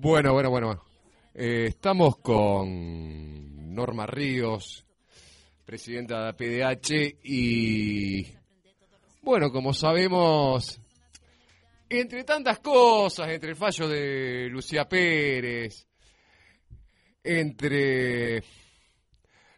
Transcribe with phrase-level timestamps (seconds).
[0.00, 0.84] Bueno, bueno, bueno.
[1.34, 4.86] Eh, estamos con Norma Ríos,
[5.64, 8.24] presidenta de la PDH, y
[9.22, 10.80] bueno, como sabemos,
[11.88, 15.88] entre tantas cosas, entre el fallo de Lucía Pérez,
[17.24, 18.44] entre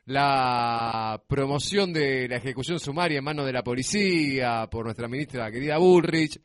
[0.06, 5.76] la promoción de la ejecución sumaria en manos de la policía por nuestra ministra querida
[5.76, 6.40] Bullrich,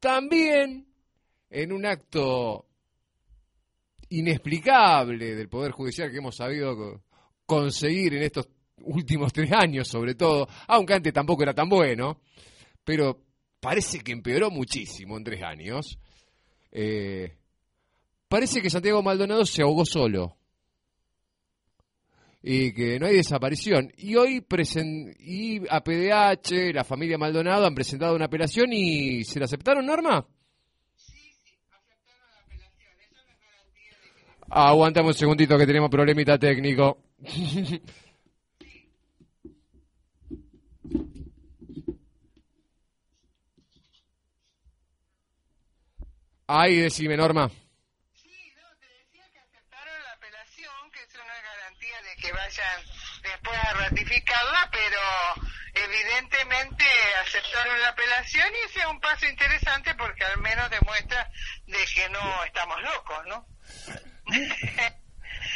[0.00, 0.86] también
[1.50, 2.67] en un acto
[4.10, 7.02] inexplicable del Poder Judicial que hemos sabido
[7.46, 8.48] conseguir en estos
[8.82, 12.20] últimos tres años, sobre todo, aunque antes tampoco era tan bueno,
[12.84, 13.22] pero
[13.60, 15.98] parece que empeoró muchísimo en tres años.
[16.70, 17.34] Eh,
[18.28, 20.36] parece que Santiago Maldonado se ahogó solo
[22.42, 23.92] y que no hay desaparición.
[23.96, 24.44] Y hoy
[25.18, 30.26] y a PDH, la familia Maldonado han presentado una apelación y ¿se la aceptaron, Norma?
[34.50, 36.98] Aguantamos un segundito que tenemos problemita técnico.
[46.46, 47.50] Ahí decime, Norma.
[48.14, 52.82] Sí, te decía que aceptaron la apelación, que es garantía de que vayan
[53.22, 54.98] después a ratificarla, pero
[55.74, 56.84] evidentemente
[57.20, 61.30] aceptaron la apelación y ese es un paso interesante porque al menos demuestra
[61.66, 63.46] de que no estamos locos, ¿no?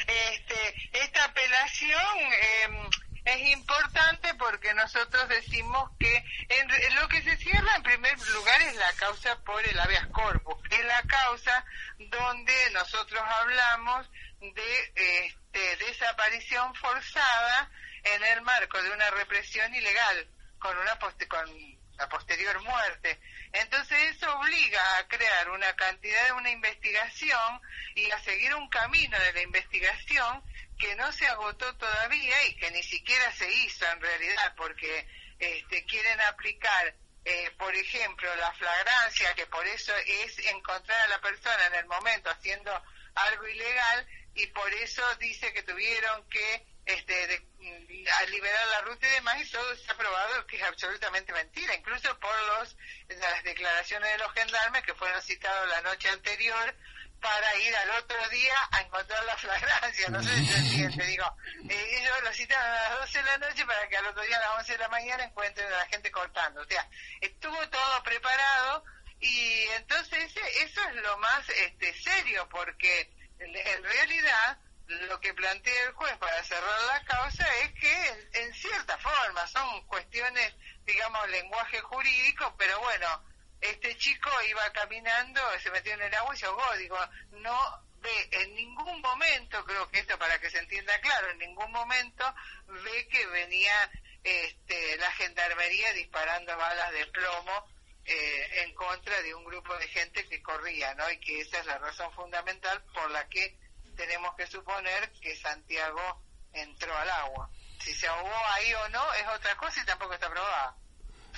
[0.06, 2.88] Este, esta apelación eh,
[3.24, 8.74] es importante porque nosotros decimos que en, lo que se cierra en primer lugar es
[8.76, 11.64] la causa por el habeas corpus, que es la causa
[11.98, 14.10] donde nosotros hablamos
[14.40, 17.70] de este, desaparición forzada
[18.04, 20.26] en el marco de una represión ilegal
[20.58, 23.20] con una con la posterior muerte.
[23.52, 27.60] Entonces eso obliga a crear una cantidad de una investigación
[27.94, 30.42] y a seguir un camino de la investigación
[30.78, 35.06] que no se agotó todavía y que ni siquiera se hizo en realidad porque
[35.38, 36.94] este, quieren aplicar,
[37.24, 41.86] eh, por ejemplo, la flagrancia, que por eso es encontrar a la persona en el
[41.86, 42.72] momento haciendo
[43.14, 49.06] algo ilegal y por eso dice que tuvieron que este, de, a liberar la ruta
[49.06, 52.76] y demás, y todo se ha probado que es absolutamente mentira, incluso por los
[53.08, 56.74] las declaraciones de los gendarmes que fueron citados la noche anterior
[57.20, 61.36] para ir al otro día a encontrar la flagrancia, no sé si se entiende, digo,
[61.70, 64.36] eh, ellos lo citaron a las 12 de la noche para que al otro día
[64.38, 66.88] a las 11 de la mañana encuentren a la gente cortando, o sea,
[67.20, 68.84] estuvo todo preparado
[69.20, 74.58] y entonces eso es lo más este serio porque en realidad
[75.08, 79.86] lo que plantea el juez para cerrar la causa es que en, cierta forma son
[79.86, 80.54] cuestiones,
[80.84, 83.24] digamos, lenguaje jurídico, pero bueno,
[83.60, 86.98] este chico iba caminando, se metió en el agua y se ahogó, digo,
[87.32, 91.70] no ve en ningún momento, creo que esto para que se entienda claro, en ningún
[91.70, 92.34] momento
[92.66, 93.90] ve que venía
[94.24, 97.66] este, la gendarmería disparando balas de plomo
[98.04, 101.08] eh, en contra de un grupo de gente que corría, ¿no?
[101.10, 103.56] Y que esa es la razón fundamental por la que
[104.02, 107.48] tenemos que suponer que Santiago entró al agua.
[107.78, 110.76] Si se ahogó ahí o no es otra cosa y tampoco está probada.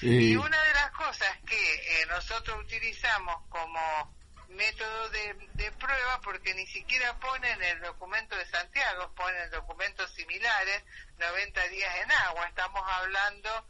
[0.00, 4.14] Y una de las cosas que eh, nosotros utilizamos como
[4.48, 10.82] método de, de, prueba, porque ni siquiera ponen el documento de Santiago, ponen documentos similares,
[11.18, 12.46] 90 días en agua.
[12.46, 13.66] Estamos hablando,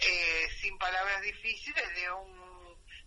[0.00, 2.45] eh, sin palabras difíciles, de un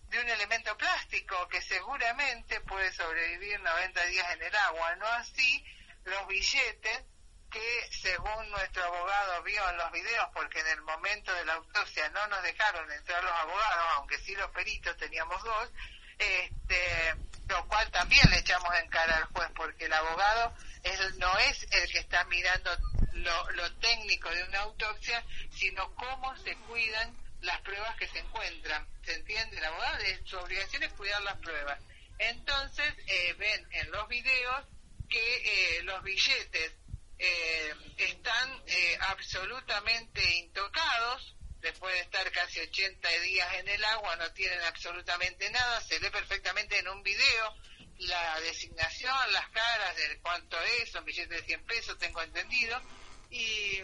[0.09, 5.63] de un elemento plástico que seguramente puede sobrevivir 90 días en el agua, no así
[6.05, 7.03] los billetes
[7.51, 12.09] que según nuestro abogado vio en los videos, porque en el momento de la autopsia
[12.09, 15.71] no nos dejaron entrar los abogados, aunque sí los peritos teníamos dos,
[16.17, 17.15] este,
[17.47, 20.53] lo cual también le echamos en cara al juez, porque el abogado
[20.83, 22.71] es, no es el que está mirando
[23.13, 28.87] lo, lo técnico de una autopsia, sino cómo se cuidan las pruebas que se encuentran.
[29.03, 29.59] ¿Se entiende?
[29.61, 31.79] La abogado su obligación es cuidar las pruebas.
[32.17, 34.65] Entonces, eh, ven en los videos
[35.09, 36.73] que eh, los billetes
[37.17, 38.63] eh, están
[39.01, 45.81] absolutamente intocados, después de estar casi 80 días en el agua, no tienen absolutamente nada,
[45.81, 47.55] se ve perfectamente en un video
[47.99, 52.81] la designación, las caras de cuánto es, son billetes de 100 pesos, tengo entendido,
[53.29, 53.81] y,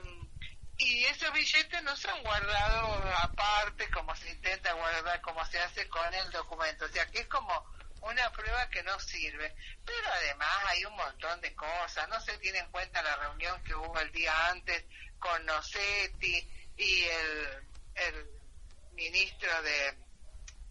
[0.78, 6.14] y esos billetes no son guardados aparte como se intenta guardar, como se hace con
[6.14, 7.66] el documento, o sea que es como
[8.02, 9.56] una prueba que no sirve.
[9.86, 13.74] Pero además hay un montón de cosas, no se tiene en cuenta la reunión que
[13.74, 14.86] hubo el día antes
[15.20, 18.30] con Nocetti y el, el
[18.94, 19.98] ministro de,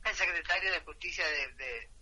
[0.05, 1.94] el secretario de Justicia de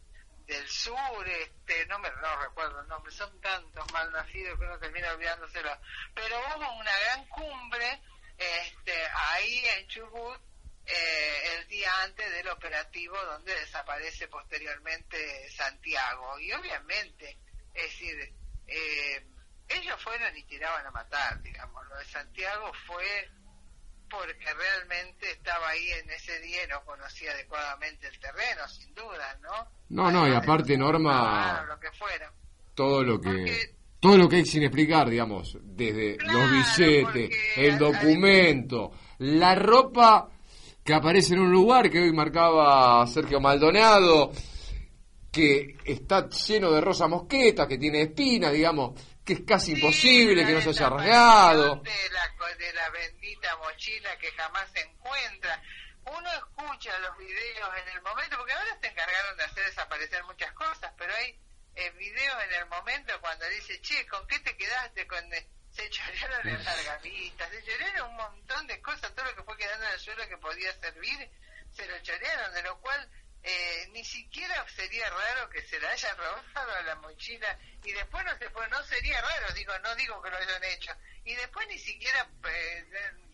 [0.46, 5.12] del sur, este, no me no recuerdo el nombre, son tantos malnacidos que uno termina
[5.12, 5.70] olvidándoselo,
[6.14, 8.02] pero hubo una gran cumbre
[8.38, 10.40] este, ahí en Chubut
[10.84, 16.38] eh, el día antes del operativo donde desaparece posteriormente Santiago.
[16.40, 17.38] Y obviamente,
[17.74, 18.34] es decir,
[18.66, 19.26] eh,
[19.68, 23.30] ellos fueron y tiraban a matar, digamos, lo de Santiago fue
[24.12, 29.38] porque realmente estaba ahí en ese día y no conocía adecuadamente el terreno, sin duda,
[29.40, 29.68] ¿no?
[29.88, 31.66] No, no, y aparte Norma,
[32.74, 38.90] todo lo que todo lo que hay sin explicar, digamos, desde los billetes, el documento,
[39.18, 40.28] la ropa
[40.84, 44.32] que aparece en un lugar que hoy marcaba Sergio Maldonado,
[45.30, 50.52] que está lleno de rosa mosqueta, que tiene espinas, digamos, que es casi imposible que
[50.52, 51.82] no se haya rasgado.
[51.84, 55.62] La, de la bendita mochila que jamás se encuentra.
[56.04, 60.52] Uno escucha los videos en el momento, porque ahora se encargaron de hacer desaparecer muchas
[60.52, 61.38] cosas, pero hay
[61.74, 65.06] eh, videos en el momento cuando dice, che, ¿con qué te quedaste?
[65.06, 65.24] con
[65.70, 69.86] Se chorearon en largamistas, se chorearon un montón de cosas, todo lo que fue quedando
[69.86, 71.30] en el suelo que podía servir,
[71.72, 73.08] se lo chorearon, de lo cual
[73.44, 78.24] eh, ni siquiera sería raro que se la hayan robado a la mochila y después
[78.24, 80.92] no se puede, no sería raro, digo, no digo que lo hayan hecho,
[81.24, 82.84] y después ni siquiera eh,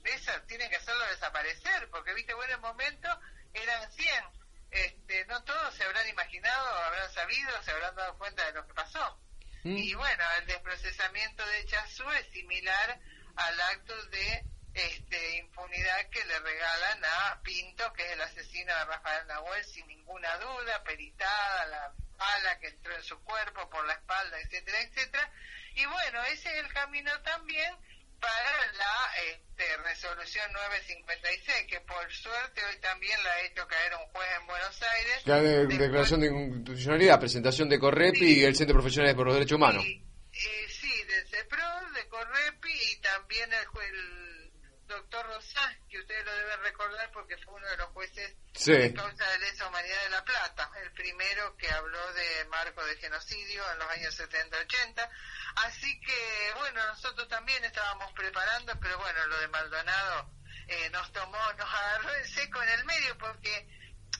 [0.05, 3.09] esa tienen que hacerlo desaparecer, porque viste, bueno, en momento
[3.53, 4.25] eran 100,
[4.71, 8.75] este, no todos se habrán imaginado, habrán sabido, se habrán dado cuenta de lo que
[8.75, 9.19] pasó.
[9.65, 9.77] Mm.
[9.77, 13.01] Y bueno, el desprocesamiento de Chazú es similar
[13.37, 14.45] al acto de
[14.79, 19.87] este, impunidad que le regalan a Pinto, que es el asesino de Rafael Nahuel, sin
[19.87, 25.33] ninguna duda, peritada, la bala que entró en su cuerpo por la espalda, etcétera, etcétera.
[25.75, 27.75] Y bueno, ese es el camino también
[28.21, 34.07] para la este, resolución 956, que por suerte hoy también la ha hecho caer un
[34.13, 35.23] juez en Buenos Aires.
[35.25, 39.57] La de, declaración de inconstitucionalidad, presentación de Correpi y el Centro Profesional por los Derechos
[39.57, 39.85] Humanos.
[39.85, 43.93] sí, del CEPRO, de Correpi y también el, juez
[44.89, 49.31] doctor Rosás, que ustedes lo deben recordar porque fue uno de los jueces de causa
[49.31, 53.79] de lesa humanidad de La Plata, el primero que habló de marco de genocidio en
[53.79, 55.09] los años 70-80.
[55.57, 60.31] Así que, bueno, nosotros también estábamos preparando, pero bueno, lo de Maldonado
[60.67, 63.69] eh, nos tomó, nos agarró en seco en el medio porque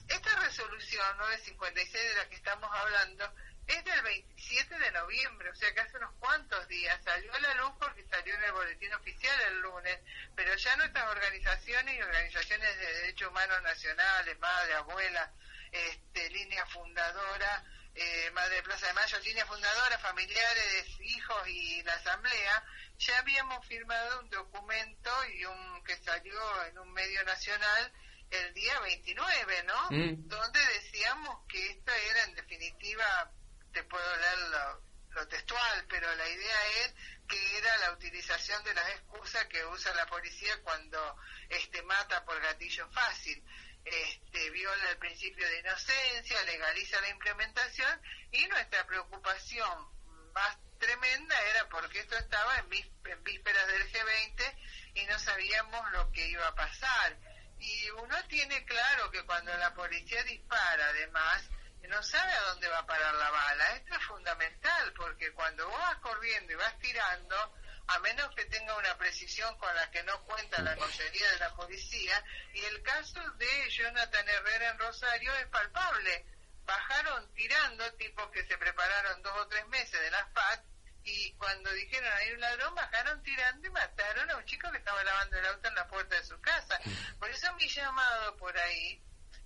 [0.07, 3.33] esta resolución 956 de la que estamos hablando
[3.69, 7.53] es del 27 de noviembre, o sea que hace unos cuantos días salió a la
[7.55, 9.99] luz porque salió en el boletín oficial el lunes,
[10.35, 15.31] pero ya nuestras organizaciones y organizaciones de derechos humanos nacionales, Madre, Abuela,
[15.71, 17.63] este, Línea Fundadora,
[17.93, 22.63] eh, Madre Plaza de Mayo, Línea Fundadora, Familiares, Hijos y la Asamblea,
[22.97, 27.91] ya habíamos firmado un documento y un que salió en un medio nacional
[28.31, 29.91] el día 29, ¿no?
[29.91, 30.27] Mm.
[30.27, 33.31] Donde decíamos que esta era en definitiva
[33.71, 36.93] te puedo leer lo, textual, pero la idea es
[37.27, 41.17] que era la utilización de las excusas que usa la policía cuando
[41.49, 43.43] este mata por gatillo fácil.
[43.83, 48.01] Este, viola el principio de inocencia, legaliza la implementación
[48.31, 49.89] y nuestra preocupación
[50.33, 54.55] más tremenda era porque esto estaba en, en vísperas del G20
[54.95, 57.17] y no sabíamos lo que iba a pasar.
[57.59, 61.43] Y uno tiene claro que cuando la policía dispara, además,
[61.87, 63.75] no sabe a dónde va a parar la bala.
[63.75, 67.55] Esto es fundamental porque cuando vos vas corriendo y vas tirando,
[67.87, 71.55] a menos que tenga una precisión con la que no cuenta la mayoría de la
[71.55, 76.25] policía, y el caso de Jonathan Herrera en Rosario es palpable.
[76.65, 80.63] Bajaron tirando, tipos que se prepararon dos o tres meses de las FAT,
[81.03, 85.03] y cuando dijeron hay un ladrón, bajaron tirando y mataron a un chico que estaba
[85.03, 86.79] lavando el auto en la puerta de su casa.
[87.17, 89.01] Por eso mi llamado por ahí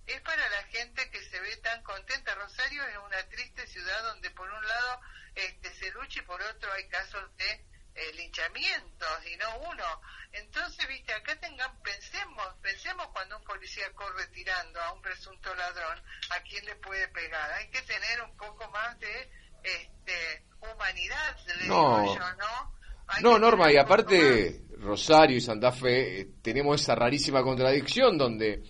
[0.07, 2.36] es para la gente que se ve tan contenta.
[2.36, 5.01] Rosario es una triste ciudad donde por un lado
[5.36, 10.01] este, se lucha y por otro hay casos de eh, linchamientos y no uno.
[10.31, 16.01] Entonces, viste, acá tengan, pensemos, pensemos cuando un policía corre tirando a un presunto ladrón,
[16.31, 17.51] a quién le puede pegar.
[17.53, 19.29] Hay que tener un poco más de
[19.63, 22.01] este, humanidad, le no.
[22.01, 22.74] digo yo, ¿no?
[23.22, 28.63] no, Norma, y aparte, Rosario y Santa Fe, eh, tenemos esa rarísima contradicción donde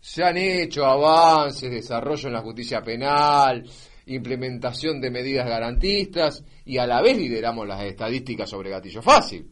[0.00, 3.64] se han hecho avances, desarrollo en la justicia penal
[4.08, 9.46] implementación de medidas garantistas y a la vez lideramos las estadísticas sobre gatillo fácil.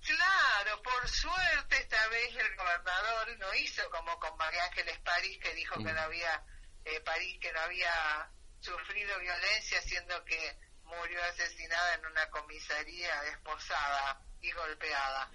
[0.00, 5.54] Claro, por suerte esta vez el gobernador no hizo como con María Ángeles París que
[5.54, 6.42] dijo que no había
[6.84, 14.20] eh, París que no había sufrido violencia siendo que murió asesinada en una comisaría esposada
[14.40, 15.30] y golpeada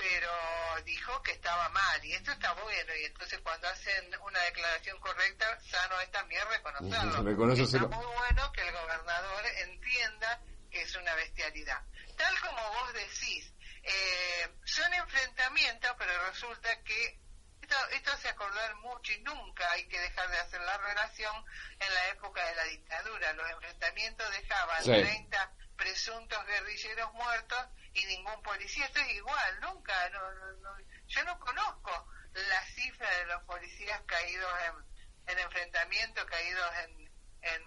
[0.00, 4.98] pero dijo que estaba mal y esto está bueno y entonces cuando hacen una declaración
[4.98, 7.18] correcta sano es también reconocerlo
[7.62, 10.40] está muy bueno que el gobernador entienda
[10.70, 11.82] que es una bestialidad.
[12.16, 13.52] Tal como vos decís
[13.82, 17.20] eh, son enfrentamientos pero resulta que
[17.60, 21.44] esto, esto hace acordar mucho y nunca hay que dejar de hacer la relación
[21.78, 23.32] en la época de la dictadura.
[23.34, 28.86] Los enfrentamientos dejaban 30 presuntos guerrilleros muertos y ningún policía.
[28.86, 29.92] Esto es igual, nunca.
[30.10, 30.76] No,
[31.08, 37.62] yo no conozco la cifra de los policías caídos en, en enfrentamiento, caídos en, en,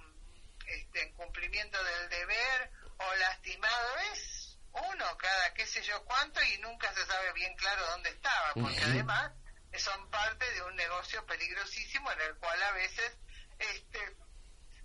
[0.68, 3.98] este, en cumplimiento del deber o lastimado.
[4.14, 8.54] Es uno cada qué sé yo cuánto y nunca se sabe bien claro dónde estaba,
[8.54, 9.32] porque además
[9.78, 13.18] son parte de un negocio peligrosísimo en el cual a veces
[13.60, 14.18] este,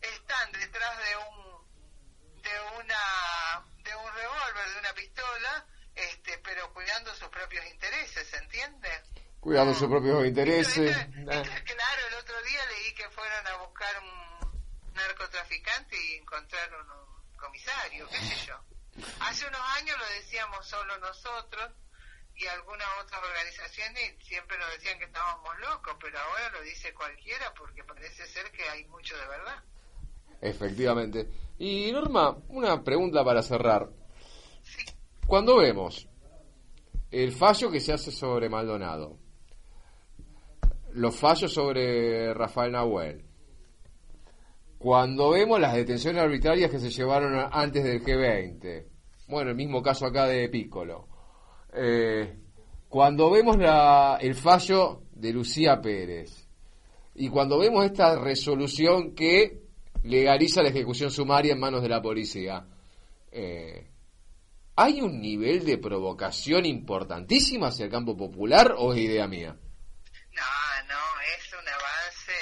[0.00, 7.14] están detrás de un de una de un revólver, de una pistola, este, pero cuidando
[7.14, 8.88] sus propios intereses, ¿se entiende?
[9.48, 10.94] Cuidando sus propios intereses.
[10.94, 18.06] claro, el otro día leí que fueron a buscar un narcotraficante y encontraron un comisario,
[18.08, 18.60] qué sé yo.
[19.20, 21.70] Hace unos años lo decíamos solo nosotros
[22.36, 27.50] y algunas otras organizaciones siempre nos decían que estábamos locos, pero ahora lo dice cualquiera
[27.54, 29.64] porque parece ser que hay mucho de verdad.
[30.42, 31.26] Efectivamente.
[31.58, 33.88] Y Norma, una pregunta para cerrar.
[35.26, 36.06] Cuando vemos
[37.10, 39.26] el fallo que se hace sobre Maldonado,
[40.98, 43.24] los fallos sobre Rafael Nahuel,
[44.78, 48.86] cuando vemos las detenciones arbitrarias que se llevaron antes del G20,
[49.28, 51.08] bueno, el mismo caso acá de Piccolo,
[51.72, 52.38] eh,
[52.88, 56.48] cuando vemos la, el fallo de Lucía Pérez
[57.14, 59.68] y cuando vemos esta resolución que
[60.04, 62.66] legaliza la ejecución sumaria en manos de la policía.
[63.30, 63.90] Eh,
[64.76, 69.56] ¿Hay un nivel de provocación importantísima hacia el campo popular o es idea mía?
[70.38, 71.00] No, no,
[71.36, 72.32] es un avance,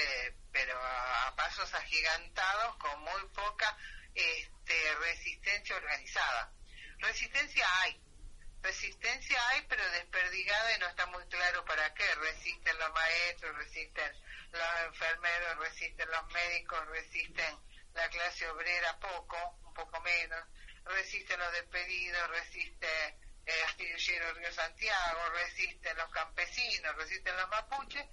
[0.52, 3.76] pero a pasos agigantados con muy poca
[4.14, 6.50] este, resistencia organizada.
[6.98, 8.00] Resistencia hay,
[8.62, 12.14] resistencia hay, pero desperdigada y no está muy claro para qué.
[12.16, 14.12] Resisten los maestros, resisten
[14.50, 17.58] los enfermeros, resisten los médicos, resisten
[17.94, 19.36] la clase obrera poco,
[19.66, 20.44] un poco menos,
[20.84, 22.88] resisten los despedidos, resiste
[23.46, 28.04] eh, Astillero Río Santiago, resisten los campesinos, resisten los mapuches,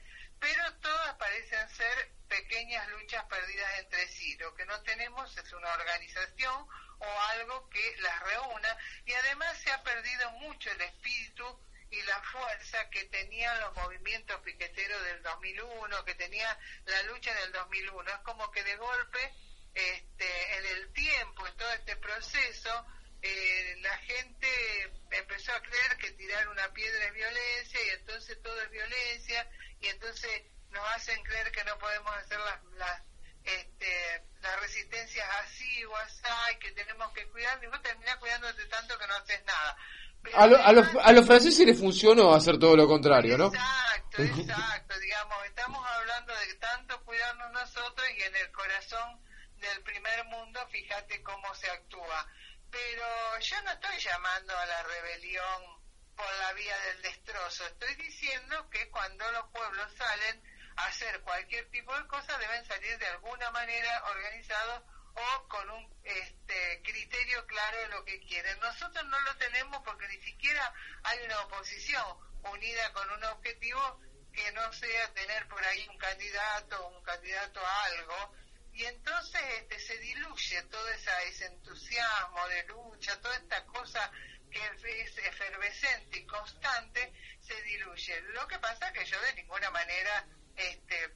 [0.43, 4.35] pero todas parecen ser pequeñas luchas perdidas entre sí.
[4.39, 6.67] Lo que no tenemos es una organización
[6.99, 11.45] o algo que las reúna y además se ha perdido mucho el espíritu
[11.91, 17.53] y la fuerza que tenían los movimientos piqueteros del 2001, que tenía la lucha del
[17.53, 18.11] 2001.
[18.11, 19.33] Es como que de golpe,
[19.73, 22.85] este, en el tiempo, en todo este proceso,
[23.21, 28.61] eh, la gente empezó a creer que tirar una piedra es violencia y entonces todo
[28.61, 29.49] es violencia
[29.83, 33.01] y entonces nos hacen creer que no podemos hacer las, las
[33.43, 36.23] este, las resistencias así o así,
[36.59, 39.77] que tenemos que cuidar, y vos terminás cuidándote tanto que no haces nada.
[40.33, 43.47] a, a, los, a los franceses les funcionó hacer todo lo contrario, ¿no?
[43.47, 49.21] Exacto, exacto, digamos, estamos hablando de tanto cuidarnos nosotros y en el corazón
[49.57, 52.27] del primer mundo, fíjate cómo se actúa.
[52.71, 55.82] Pero yo no estoy llamando a la rebelión
[56.15, 60.43] por la vía del destrozo, estoy diciendo que cuando los pueblos salen
[60.75, 64.83] hacer cualquier tipo de cosa deben salir de alguna manera organizados
[65.15, 68.59] o con un este, criterio claro de lo que quieren.
[68.59, 73.99] Nosotros no lo tenemos porque ni siquiera hay una oposición unida con un objetivo
[74.33, 78.33] que no sea tener por ahí un candidato un candidato a algo
[78.73, 84.11] y entonces este, se diluye todo esa, ese entusiasmo de lucha, toda esta cosa
[84.53, 88.21] que es efervescente y constante, se diluye.
[88.33, 91.11] Lo que pasa que yo de ninguna manera este,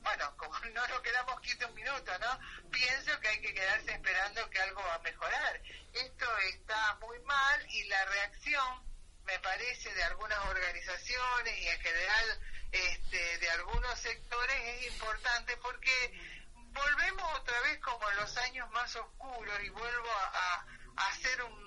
[0.00, 2.38] bueno, como no nos quedamos quietos un minuto, ¿no?
[2.70, 5.60] Pienso que hay que quedarse esperando que algo va a mejorar.
[5.92, 8.84] Esto está muy mal y la reacción,
[9.24, 12.40] me parece, de algunas organizaciones y en general
[12.72, 16.12] este, de algunos sectores es importante porque
[16.54, 20.66] volvemos otra vez como en los años más oscuros y vuelvo a
[21.08, 21.65] hacer un,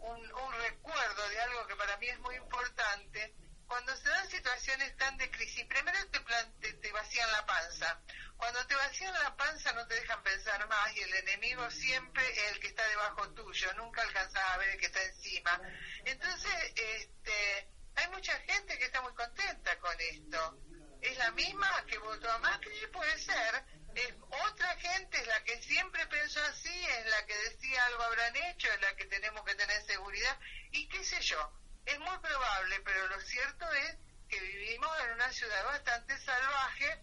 [0.00, 3.34] un, un recuerdo de algo que para mí es muy importante
[3.68, 8.00] cuando se dan situaciones tan de crisis, primero te, te, vacían la panza.
[8.38, 12.52] Cuando te vacían la panza no te dejan pensar más y el enemigo siempre es
[12.52, 15.60] el que está debajo tuyo, nunca alcanzas a ver el que está encima.
[16.06, 20.58] Entonces, este, hay mucha gente que está muy contenta con esto.
[21.02, 22.86] ¿Es la misma que votó a Macri?
[22.90, 23.64] Puede ser.
[23.98, 24.14] Es
[24.50, 28.68] otra gente es la que siempre pensó así, es la que decía algo habrán hecho,
[28.72, 30.38] es la que tenemos que tener seguridad
[30.70, 31.52] y qué sé yo
[31.88, 33.96] es muy probable, pero lo cierto es
[34.28, 37.00] que vivimos en una ciudad bastante salvaje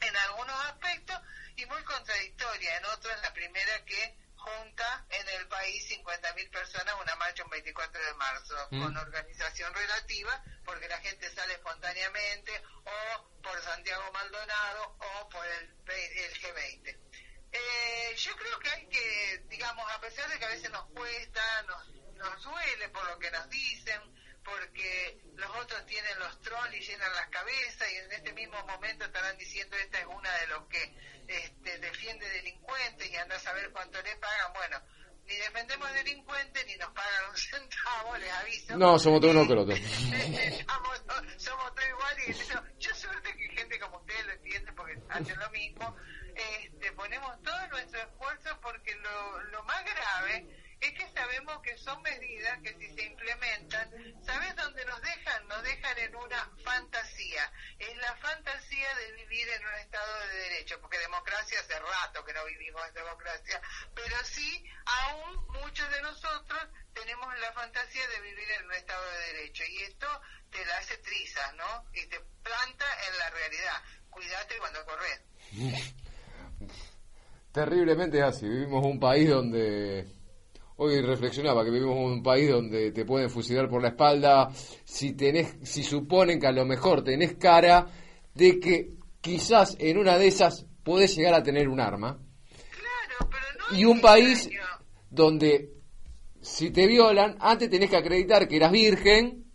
[0.00, 1.20] en algunos aspectos
[1.56, 2.78] y muy contradictoria.
[2.78, 4.16] En otros, la primera que
[4.48, 8.82] junta en el país 50.000 personas una marcha un 24 de marzo, mm.
[8.82, 15.74] con organización relativa, porque la gente sale espontáneamente, o por Santiago Maldonado, o por el,
[15.88, 16.98] el G20.
[17.50, 21.62] Eh, yo creo que hay que, digamos, a pesar de que a veces nos cuesta,
[21.62, 24.00] nos nos duele por lo que nos dicen,
[24.48, 29.04] porque los otros tienen los trolls y llenan las cabezas y en este mismo momento
[29.04, 30.94] estarán diciendo esta es una de los que
[31.28, 34.52] este, defiende delincuentes y anda a saber cuánto le pagan.
[34.54, 34.80] Bueno,
[35.26, 38.76] ni defendemos delincuentes ni nos pagan un centavo, les aviso.
[38.76, 39.76] No, somos todos uno que
[40.66, 41.02] somos,
[41.36, 45.50] somos todos iguales y yo suerte que gente como ustedes lo entiende porque hacen lo
[45.50, 45.96] mismo.
[46.34, 47.57] Este, ponemos todo
[51.38, 53.88] sabemos que son medidas que si se implementan,
[54.24, 55.46] ¿sabes dónde nos dejan?
[55.46, 57.52] Nos dejan en una fantasía.
[57.78, 62.32] Es la fantasía de vivir en un Estado de Derecho, porque democracia hace rato que
[62.32, 63.60] no vivimos en democracia,
[63.94, 66.60] pero sí, aún muchos de nosotros
[66.92, 69.62] tenemos la fantasía de vivir en un Estado de Derecho.
[69.64, 70.08] Y esto
[70.50, 71.84] te la hace trizas, ¿no?
[71.94, 73.82] Y te planta en la realidad.
[74.10, 75.20] Cuídate cuando corres.
[77.52, 78.48] Terriblemente así.
[78.48, 80.17] Vivimos un país donde
[80.80, 84.48] Hoy reflexionaba que vivimos en un país donde te pueden fusilar por la espalda
[84.84, 87.88] si tenés, si suponen que a lo mejor tenés cara
[88.32, 92.16] de que quizás en una de esas podés llegar a tener un arma.
[92.70, 94.48] Claro, pero no y un país
[95.10, 95.72] donde
[96.40, 99.46] si te violan, antes tenés que acreditar que eras virgen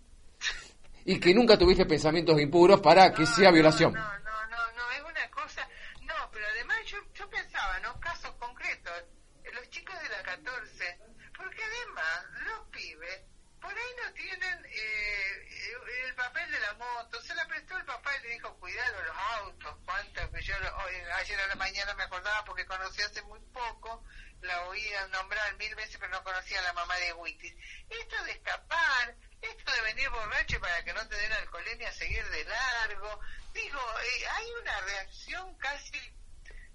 [1.05, 3.93] y que nunca tuviste pensamientos impuros para que sea violación.
[3.93, 5.65] No, es una cosa.
[6.01, 7.97] No, pero además yo, yo pensaba, ¿no?
[8.01, 9.05] Casos concretos.
[9.53, 13.21] Los chicos de la 14 porque además los pibes
[13.61, 18.11] por ahí no tienen eh, el papel de la moto, se la prestó el papá
[18.17, 20.55] y le dijo, cuidado los autos, cuánto que yo
[21.15, 24.03] ayer a la mañana me acordaba porque conocí hace muy poco,
[24.41, 27.55] la oía nombrar mil veces pero no conocía a la mamá de Wittis.
[27.89, 32.43] Esto de escapar, esto de venir borracho para que no te den alcoholemia, seguir de
[32.45, 33.19] largo,
[33.53, 35.99] digo, eh, hay una reacción casi,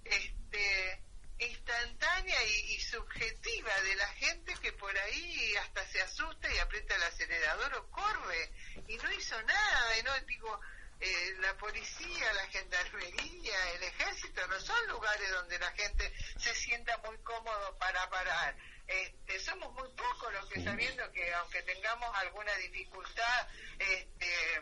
[0.05, 1.03] este
[1.39, 7.03] instantánea y, subjetiva de la gente que por ahí hasta se asusta y aprieta el
[7.03, 8.51] acelerador o corre
[8.87, 10.59] y no hizo nada y no digo
[11.01, 16.97] eh, la policía, la gendarmería, el ejército no son lugares donde la gente se sienta
[16.97, 18.55] muy cómodo para parar.
[18.85, 24.61] Este, somos muy pocos los que sabiendo que aunque tengamos alguna dificultad, este,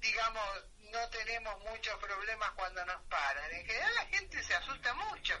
[0.00, 3.50] digamos, no tenemos muchos problemas cuando nos paran.
[3.52, 5.34] En general la gente se asusta mucho.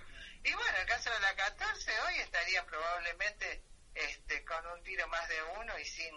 [0.44, 3.62] Y bueno, el caso de la 14 hoy estaría probablemente
[3.94, 6.14] este, con un tiro más de uno y sin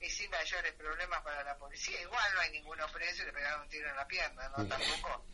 [0.00, 2.00] y sin mayores problemas para la policía.
[2.00, 4.66] Igual no hay ninguno preso y le pegaron un tiro en la pierna, ¿no?
[4.66, 5.26] Tampoco,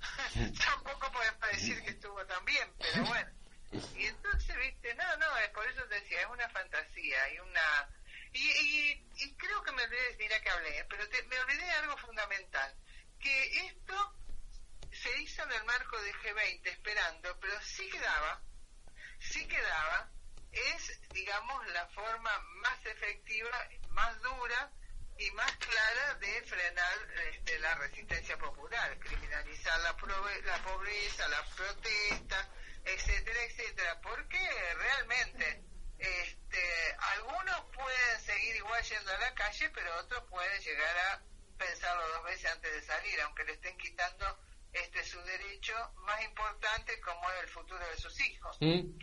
[0.64, 3.30] tampoco podemos decir que estuvo tan bien, pero bueno.
[3.96, 7.88] Y entonces, viste, no, no, es por eso te decía, es una fantasía y una...
[8.32, 12.74] Y, y, creo que me olvidé, mira que hablé, pero me olvidé de algo fundamental,
[13.20, 14.16] que esto
[14.90, 18.42] se hizo en el marco de G20 esperando, pero sí quedaba,
[19.20, 20.10] sí quedaba,
[20.54, 24.70] es, digamos, la forma más efectiva, más dura
[25.18, 26.98] y más clara de frenar
[27.32, 29.96] este, la resistencia popular, criminalizar la,
[30.44, 32.48] la pobreza, la protesta,
[32.84, 34.38] etcétera, etcétera, porque
[34.74, 35.62] realmente
[35.98, 41.22] este, algunos pueden seguir igual yendo a la calle, pero otros pueden llegar a
[41.56, 44.38] pensarlo dos veces antes de salir, aunque le estén quitando
[44.72, 48.98] este su derecho más importante como es el futuro de sus hijos ¿Mm?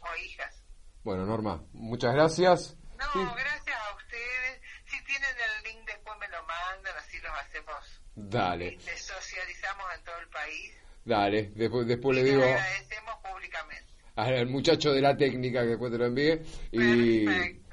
[0.00, 0.62] o hijas.
[1.06, 2.76] Bueno, Norma, muchas gracias.
[2.98, 4.60] No, gracias a ustedes.
[4.86, 8.02] Si tienen el link después me lo mandan, así los hacemos.
[8.16, 8.74] Dale.
[8.74, 10.72] Este, socializamos en todo el país.
[11.04, 12.42] Dale, después, después le digo...
[12.42, 13.84] agradecemos públicamente.
[14.16, 16.42] Al muchacho de la técnica que después te lo envíe.
[16.72, 17.24] Y,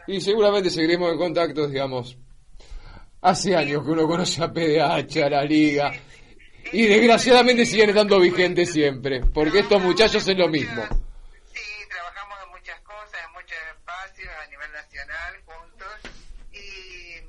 [0.05, 2.15] y seguramente seguiremos en contacto, digamos.
[3.19, 5.91] Hace años que uno conoce a PDH, a la Liga.
[6.71, 10.83] Y desgraciadamente siguen estando vigentes siempre, porque estos muchachos hacen lo mismo.
[11.53, 16.11] Sí, trabajamos en muchas cosas, en muchos espacios a nivel nacional juntos.
[16.51, 17.21] Y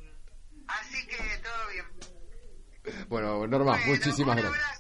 [0.67, 1.17] así que
[3.15, 4.74] Bueno, Norma, muchísimas gracias.